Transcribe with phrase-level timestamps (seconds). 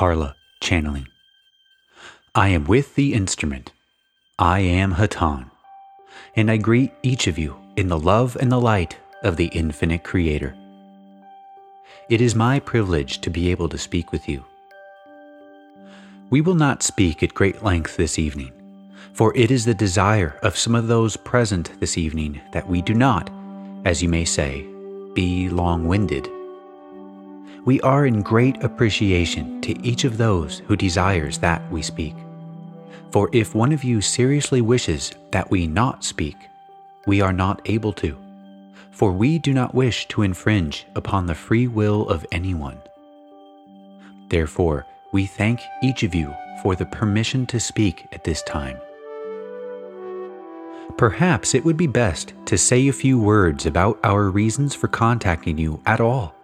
[0.00, 1.08] Carla, channeling.
[2.34, 3.72] I am with the instrument.
[4.38, 5.50] I am Hatonn.
[6.34, 10.02] and I greet each of you in the love and the light of the infinite
[10.02, 10.56] Creator.
[12.08, 14.42] It is my privilege to be able to speak with you.
[16.30, 18.52] We will not speak at great length this evening,
[19.12, 22.94] for it is the desire of some of those present this evening that we do
[22.94, 23.28] not,
[23.84, 24.66] as you may say,
[25.12, 26.26] be long winded.
[27.66, 32.14] We are in great appreciation to each of those who desires that we speak.
[33.10, 36.36] For if one of you seriously wishes that we not speak,
[37.06, 38.16] we are not able to,
[38.90, 42.78] for we do not wish to infringe upon the free will of anyone.
[44.28, 48.78] Therefore, we thank each of you for the permission to speak at this time.
[50.96, 55.58] Perhaps it would be best to say a few words about our reasons for contacting
[55.58, 56.34] you at all,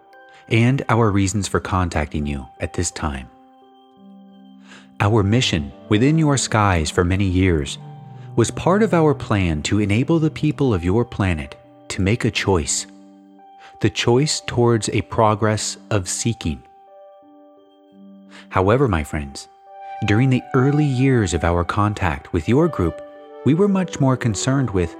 [0.48, 3.28] and our reasons for contacting you at this time.
[5.00, 7.78] Our mission within your skies for many years
[8.36, 11.56] was part of our plan to enable the people of your planet
[11.88, 12.86] to make a choice
[13.80, 16.62] the choice towards a progress of seeking.
[18.48, 19.48] However, my friends,
[20.06, 23.02] during the early years of our contact with your group,
[23.44, 24.94] we were much more concerned with,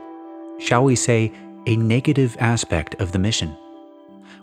[0.58, 1.32] shall we say,
[1.66, 3.56] a negative aspect of the mission,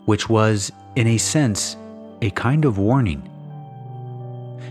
[0.04, 1.76] which was, in a sense,
[2.22, 3.28] a kind of warning.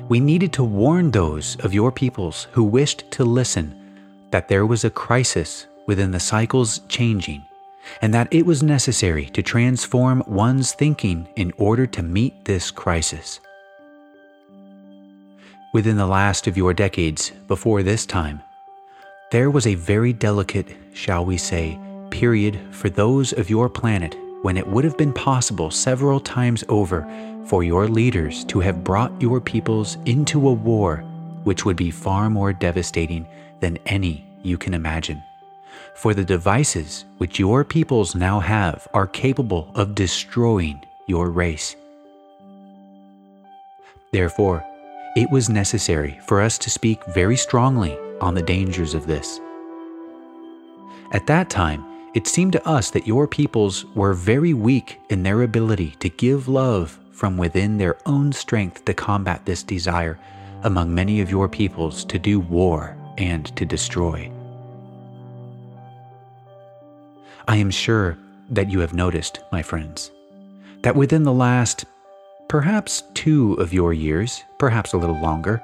[0.10, 3.80] We needed to warn those of your peoples who wished to listen
[4.32, 7.44] that there was a crisis within the cycles changing,
[8.02, 13.40] and that it was necessary to transform one's thinking in order to meet this crisis.
[15.74, 18.42] Within the last of your decades before this time,
[19.32, 21.80] there was a very delicate, shall we say,
[22.12, 27.08] period for those of your planet when it would have been possible several times over
[27.46, 30.98] for your leaders to have brought your peoples into a war
[31.44, 33.26] which would be far more devastating
[33.62, 35.24] than any you can imagine.
[35.96, 41.76] For the devices which your peoples now have are capable of destroying your race.
[44.12, 44.64] Therefore,
[45.16, 49.40] it was necessary for us to speak very strongly on the dangers of this.
[51.12, 55.42] At that time, it seemed to us that your peoples were very weak in their
[55.42, 60.20] ability to give love from within their own strength to combat this desire
[60.64, 64.32] among many of your peoples to do war and to destroy.
[67.48, 68.18] I am sure
[68.50, 70.12] that you have noticed, my friends,
[70.82, 71.86] that within the last
[72.48, 75.62] perhaps two of your years, perhaps a little longer,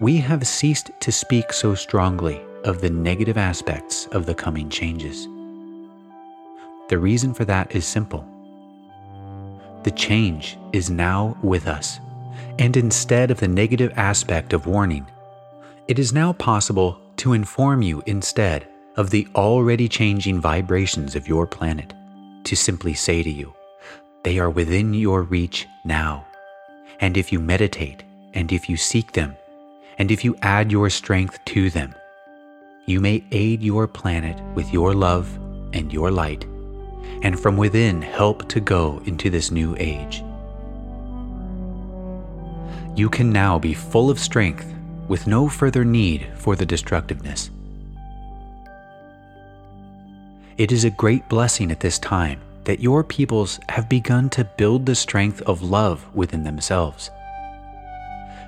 [0.00, 5.26] we have ceased to speak so strongly of the negative aspects of the coming changes.
[6.92, 8.22] The reason for that is simple.
[9.82, 11.98] The change is now with us,
[12.58, 15.06] and instead of the negative aspect of warning,
[15.88, 21.46] it is now possible to inform you instead of the already changing vibrations of your
[21.46, 21.94] planet,
[22.44, 23.54] to simply say to you,
[24.22, 26.26] they are within your reach now.
[27.00, 28.02] And if you meditate
[28.34, 29.34] and if you seek them,
[29.96, 31.94] and if you add your strength to them,
[32.84, 35.34] you may aid your planet with your love
[35.72, 36.44] and your light,
[37.22, 40.22] and from within help to go into this new age.
[42.94, 44.66] You can now be full of strength
[45.08, 47.50] with no further need for the destructiveness.
[50.58, 54.86] It is a great blessing at this time that your peoples have begun to build
[54.86, 57.10] the strength of love within themselves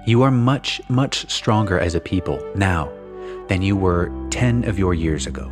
[0.07, 2.93] you are much, much stronger as a people now
[3.49, 5.51] than you were 10 of your years ago.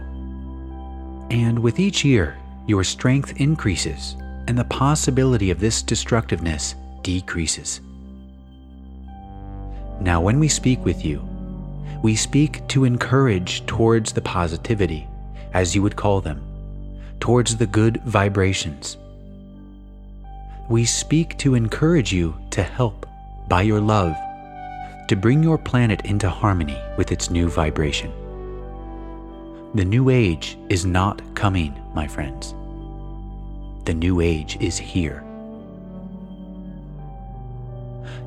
[1.31, 2.37] And with each year,
[2.67, 4.17] your strength increases
[4.49, 7.81] and the possibility of this destructiveness decreases.
[10.01, 11.27] Now, when we speak with you,
[12.03, 15.07] we speak to encourage towards the positivity,
[15.55, 16.43] as you would call them,
[17.21, 18.97] towards the good vibrations.
[20.69, 23.07] We speak to encourage you to help
[23.49, 24.17] by your love
[25.09, 28.11] to bring your planet into harmony with its new vibration.
[29.75, 32.55] The new age is not coming, my friends.
[33.87, 35.25] The new age is here.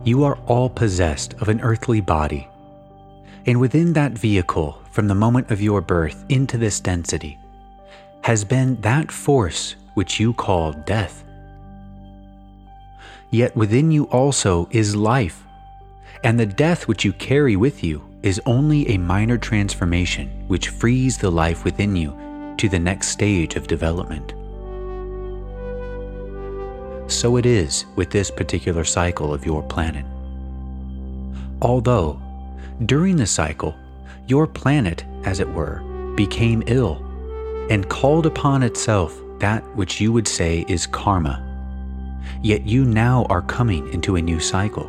[0.04, 2.48] You are all possessed of an earthly body,
[3.46, 7.38] and within that vehicle, from the moment of your birth into this density,
[8.24, 11.24] has been that force which you call death.
[13.30, 15.44] Yet within you also is life
[16.24, 21.16] and the death which you carry with you is only a minor transformation which frees
[21.16, 22.12] the life within you
[22.58, 24.34] to the next stage of development.
[27.08, 30.06] So it is with this particular cycle of your planet.
[31.62, 32.20] Although,
[32.88, 33.76] during the cycle,
[34.26, 35.84] your planet, as it were,
[36.16, 36.96] became ill
[37.70, 41.44] and called upon itself that which you would say is karma.
[42.42, 44.88] Yet you now are coming into a new cycle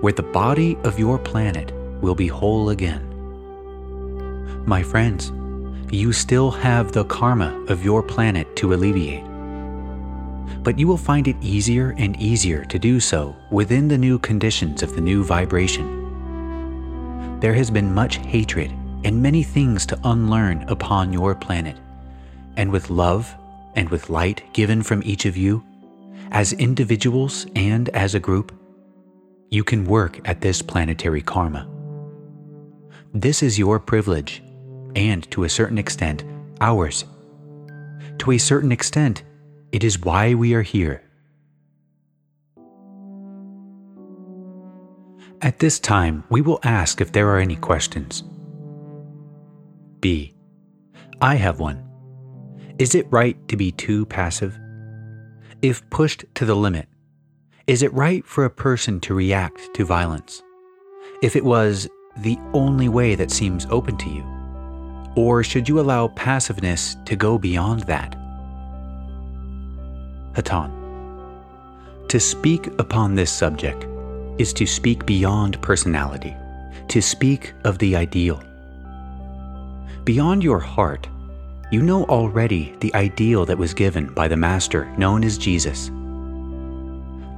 [0.00, 3.06] where the body of your planet will be whole again.
[4.66, 5.32] My friends,
[5.92, 9.24] you still have the karma of your planet to alleviate.
[10.62, 14.82] But you will find it easier and easier to do so within the new conditions
[14.82, 15.98] of the new vibration.
[17.40, 18.70] There has been much hatred
[19.02, 21.76] and many things to unlearn upon your planet.
[22.56, 23.34] And with love
[23.74, 25.64] and with light given from each of you,
[26.32, 28.52] as individuals and as a group,
[29.50, 31.66] you can work at this planetary karma.
[33.12, 34.40] This is your privilege,
[34.94, 36.22] and to a certain extent,
[36.60, 37.04] ours.
[38.18, 39.24] To a certain extent,
[39.72, 41.02] it is why we are here.
[45.42, 48.22] At this time, we will ask if there are any questions.
[49.98, 50.32] B.
[51.20, 51.84] I have one.
[52.78, 54.56] Is it right to be too passive?
[55.62, 56.88] If pushed to the limit,
[57.66, 60.42] is it right for a person to react to violence?
[61.22, 64.24] If it was the only way that seems open to you?
[65.16, 68.16] Or should you allow passiveness to go beyond that?
[70.32, 70.70] Hatonn.
[72.08, 73.86] To speak upon this subject
[74.38, 76.34] is to speak beyond personality,
[76.88, 78.42] to speak of the ideal.
[80.04, 81.08] Beyond your heart,
[81.70, 85.90] you know already the ideal that was given by the Master known as Jesus.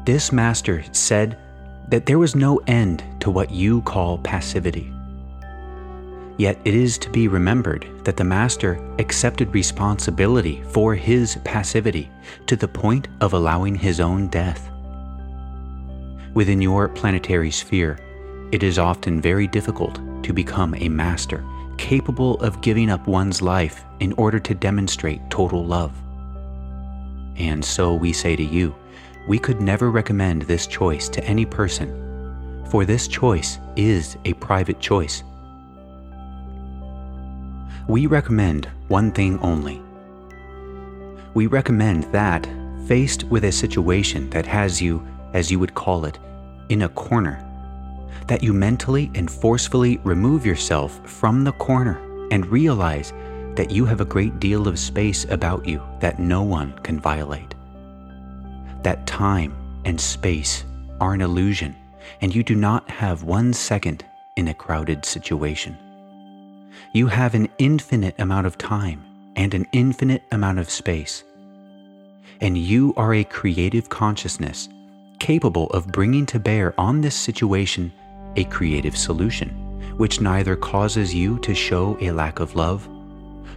[0.07, 1.39] This Master said
[1.93, 4.91] that there was no end to what you call passivity.
[6.39, 12.11] Yet it is to be remembered that the Master accepted responsibility for his passivity
[12.47, 14.71] to the point of allowing his own death.
[16.33, 17.99] Within your planetary sphere,
[18.53, 21.45] it is often very difficult to become a master
[21.77, 25.93] capable of giving up one's life in order to demonstrate total love.
[27.37, 28.75] And so we say to you,
[29.27, 34.81] we could never recommend this choice to any person, for this choice is a private
[34.81, 35.23] choice.
[37.89, 39.83] We recommend one thing only.
[41.35, 42.49] We recommend that,
[42.87, 46.19] faced with a situation that has you, as you would call it,
[46.69, 47.43] in a corner,
[48.27, 53.13] that you mentally and forcefully remove yourself from the corner and realize
[53.57, 57.55] that you have a great deal of space about you that no one can violate.
[58.83, 60.65] That time and space
[61.01, 61.77] are an illusion,
[62.21, 64.05] and you do not have one second
[64.37, 65.77] in a crowded situation.
[66.93, 69.05] You have an infinite amount of time
[69.37, 71.23] and an infinite amount of space.
[72.41, 74.69] And you are a creative consciousness
[75.21, 77.93] capable of bringing to bear on this situation
[78.35, 79.51] a creative solution,
[79.97, 82.89] which neither causes you to show a lack of love,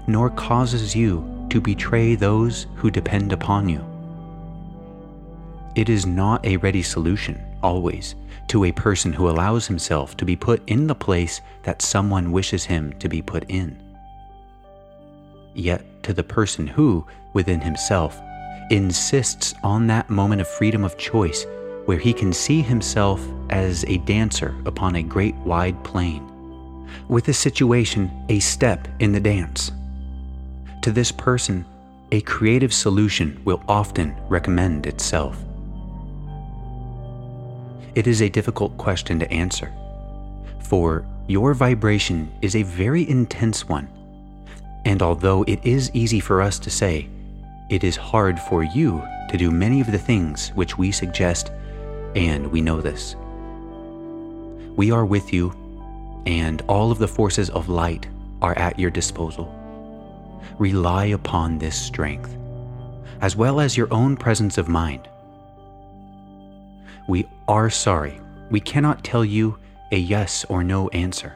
[0.07, 3.94] nor causes you to betray those who depend upon you.
[5.75, 8.15] It is not a ready solution, always,
[8.47, 12.63] to a person who allows himself to be put in the place that someone wishes
[12.63, 13.77] him to be put in.
[15.53, 18.17] Yet, to the person who, within himself,
[18.71, 21.45] insists on that moment of freedom of choice
[21.85, 26.25] where he can see himself as a dancer upon a great wide plain,
[27.09, 29.71] with the situation a step in the dance.
[30.83, 31.65] To this person,
[32.11, 35.37] a creative solution will often recommend itself.
[37.95, 39.71] It is a difficult question to answer,
[40.59, 43.87] for your vibration is a very intense one,
[44.83, 47.07] and although it is easy for us to say,
[47.69, 51.51] it is hard for you to do many of the things which we suggest
[52.15, 53.15] and we know this.
[54.75, 55.53] We are with you,
[56.25, 58.07] and all of the forces of light
[58.41, 59.53] are at your disposal.
[60.59, 62.35] Rely upon this strength,
[63.21, 65.07] as well as your own presence of mind.
[67.07, 69.57] We are sorry we cannot tell you
[69.91, 71.33] a yes or no answer.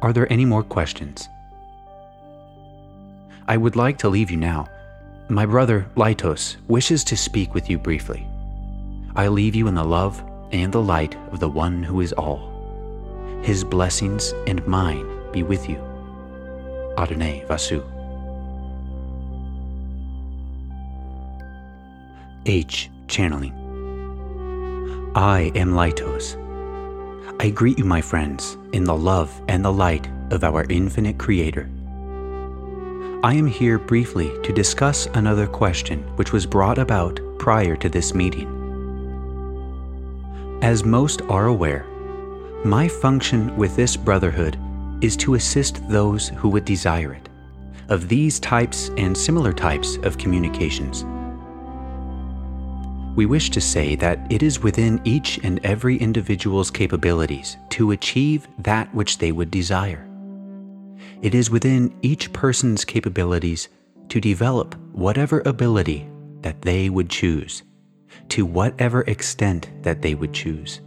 [0.00, 1.28] Are there any more questions?
[3.46, 4.68] I would like to leave you now
[5.30, 8.26] my brother, Laitos, wishes to speak with you briefly.
[9.14, 12.48] I leave you in the love and the light of the one who is all.
[13.42, 15.76] His blessings and mine be with you.
[16.96, 17.84] Adonai Vasu.
[22.46, 22.90] H.
[23.08, 23.54] Channeling.
[25.14, 26.36] I am Laitos.
[27.40, 31.68] I greet you, my friends, in the love and the light of our infinite Creator.
[33.24, 38.14] I am here briefly to discuss another question which was brought about prior to this
[38.14, 38.54] meeting.
[40.62, 41.86] As most are aware,
[42.64, 44.58] my function with this brotherhood
[45.00, 47.28] is to assist those who would desire it,
[47.88, 51.04] of these types and similar types of communications.
[53.18, 58.46] We wish to say that it is within each and every individual's capabilities to achieve
[58.60, 60.08] that which they would desire.
[61.20, 63.70] It is within each person's capabilities
[64.10, 66.08] to develop whatever ability
[66.42, 67.64] that they would choose,
[68.28, 70.80] to whatever extent that they would choose.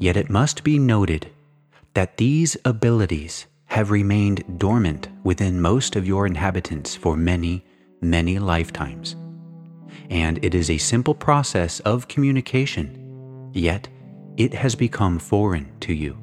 [0.00, 1.30] Yet it must be noted
[1.94, 7.64] that these abilities have remained dormant within most of your inhabitants for many,
[8.00, 9.14] many lifetimes.
[10.10, 13.88] And it is a simple process of communication, yet
[14.36, 16.18] it has become foreign to you.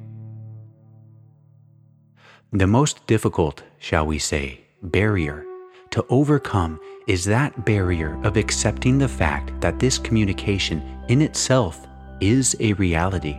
[2.51, 5.45] The most difficult, shall we say, barrier
[5.91, 11.87] to overcome is that barrier of accepting the fact that this communication in itself
[12.19, 13.37] is a reality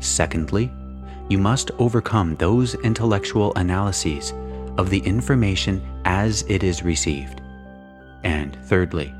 [0.00, 0.70] Secondly,
[1.28, 4.32] you must overcome those intellectual analyses
[4.78, 7.42] of the information as it is received.
[8.24, 9.14] And thirdly,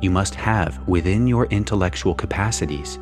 [0.00, 2.98] you must have within your intellectual capacities,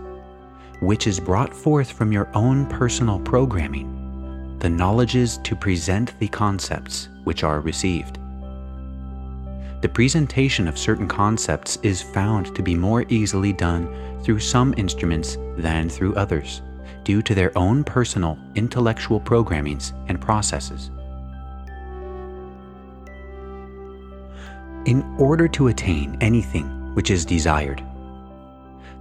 [0.80, 7.08] which is brought forth from your own personal programming, the knowledges to present the concepts
[7.24, 8.18] which are received.
[9.80, 13.88] The presentation of certain concepts is found to be more easily done
[14.22, 16.62] through some instruments than through others
[17.04, 20.90] due to their own personal intellectual programmings and processes.
[24.86, 27.82] In order to attain anything which is desired,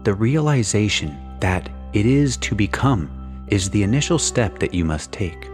[0.04, 5.50] the realization that it is to become is the initial step that you must take.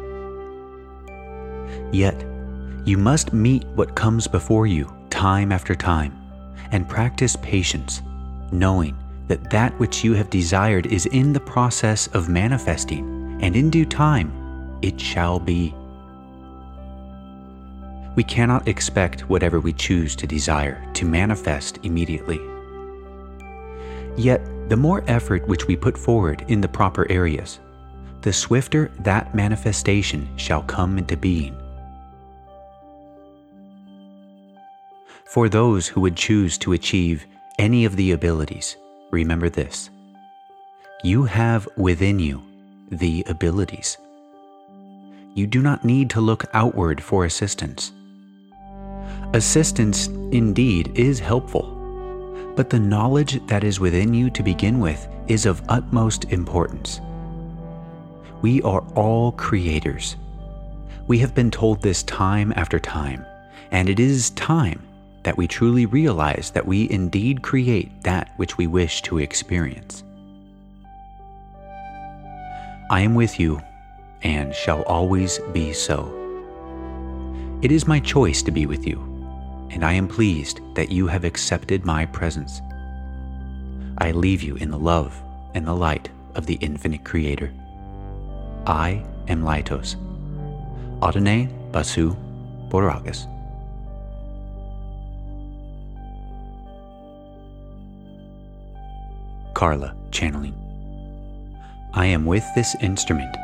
[1.91, 2.23] Yet,
[2.85, 6.15] you must meet what comes before you time after time
[6.71, 8.03] and practice patience,
[8.51, 8.95] knowing
[9.27, 13.85] that that which you have desired is in the process of manifesting, and in due
[13.85, 14.31] time
[14.83, 15.73] it shall be.
[18.15, 22.39] We cannot expect whatever we choose to desire to manifest immediately.
[24.17, 27.59] Yet, the more effort which we put forward in the proper areas,
[28.21, 31.55] the swifter that manifestation shall come into being.
[35.25, 37.25] For those who would choose to achieve
[37.57, 38.75] any of the abilities,
[39.11, 39.89] remember this
[41.03, 42.43] you have within you
[42.91, 43.97] the abilities.
[45.33, 47.93] You do not need to look outward for assistance.
[49.33, 51.75] Assistance, indeed, is helpful,
[52.55, 56.99] but the knowledge that is within you to begin with is of utmost importance.
[58.41, 60.15] We are all creators.
[61.05, 63.23] We have been told this time after time,
[63.69, 64.81] and it is time
[65.21, 70.03] that we truly realize that we indeed create that which we wish to experience.
[72.89, 73.61] I am with you
[74.23, 76.15] and shall always be so.
[77.61, 79.08] It is my choice to be with you,
[79.71, 82.61] and I am pleased that you have accepted my presence.
[83.97, 85.21] I leave you in the love
[85.53, 87.53] and the light of the infinite Creator.
[88.65, 89.95] I am Laitos.
[91.03, 92.15] Adonai Vasu
[92.69, 93.25] Borragus.
[99.53, 100.55] Carla, channeling.
[101.93, 103.35] I am with this instrument.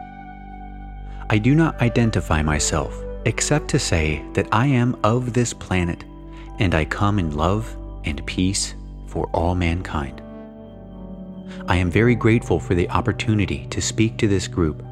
[1.30, 6.04] I do not identify myself except to say that I am of this planet
[6.60, 8.76] and I come in love and peace
[9.08, 10.22] for all mankind.
[11.68, 14.84] I am very grateful for the opportunity to speak to this group,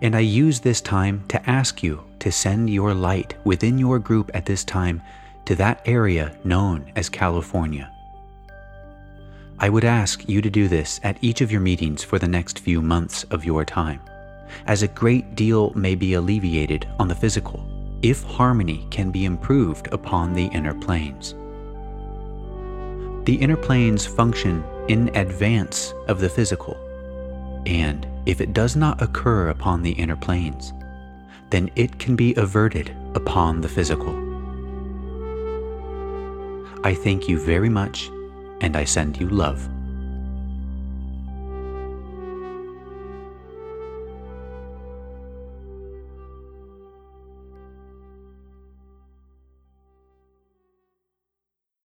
[0.00, 4.30] and I use this time to ask you to send your light within your group
[4.34, 5.02] at this time
[5.44, 7.90] to that area known as California.
[9.58, 12.58] I would ask you to do this at each of your meetings for the next
[12.58, 14.00] few months of your time,
[14.66, 17.71] as a great deal may be alleviated on the physical
[18.02, 21.34] if harmony can be improved upon the inner planes.
[23.24, 26.76] The inner planes function in advance of the physical,
[27.66, 30.72] and if it does not occur upon the inner planes,
[31.50, 34.18] then it can be averted upon the physical.
[36.84, 38.10] I thank you very much
[38.60, 39.68] and I send you love.